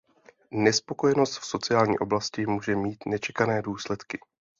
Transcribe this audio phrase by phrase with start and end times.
[0.51, 4.19] Nespokojenost v sociální oblasti může mít nečekané důsledky.